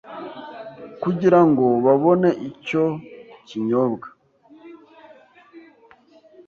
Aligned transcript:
kugira 1.03 1.39
ngo 1.47 1.65
babone 1.85 2.29
icyo 2.49 2.83
kinyobwa 3.47 4.07